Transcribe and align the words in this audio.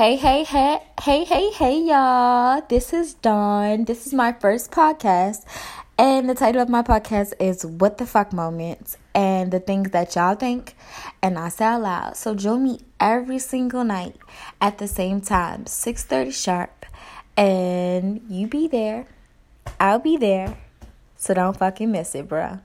Hey, 0.00 0.16
hey, 0.16 0.44
hey, 0.44 0.80
hey, 1.02 1.24
hey, 1.24 1.50
hey, 1.50 1.78
y'all. 1.82 2.62
This 2.66 2.94
is 2.94 3.12
Dawn. 3.12 3.84
This 3.84 4.06
is 4.06 4.14
my 4.14 4.32
first 4.32 4.70
podcast. 4.70 5.44
And 5.98 6.26
the 6.26 6.34
title 6.34 6.62
of 6.62 6.70
my 6.70 6.80
podcast 6.80 7.34
is 7.38 7.66
What 7.66 7.98
the 7.98 8.06
Fuck 8.06 8.32
Moments 8.32 8.96
and 9.14 9.52
the 9.52 9.60
things 9.60 9.90
that 9.90 10.16
y'all 10.16 10.36
think 10.36 10.74
and 11.20 11.38
I 11.38 11.50
say 11.50 11.66
out 11.66 11.82
loud. 11.82 12.16
So 12.16 12.34
join 12.34 12.64
me 12.64 12.80
every 12.98 13.38
single 13.38 13.84
night 13.84 14.16
at 14.58 14.78
the 14.78 14.88
same 14.88 15.20
time, 15.20 15.66
6:30 15.66 16.32
sharp. 16.32 16.86
And 17.36 18.22
you 18.26 18.46
be 18.46 18.68
there. 18.68 19.04
I'll 19.78 19.98
be 19.98 20.16
there. 20.16 20.56
So 21.18 21.34
don't 21.34 21.58
fucking 21.58 21.92
miss 21.92 22.14
it, 22.14 22.26
bruh. 22.26 22.62